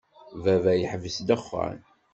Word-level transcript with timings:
Baba 0.43 0.71
yeḥbes 0.75 1.17
ddexxan. 1.19 1.77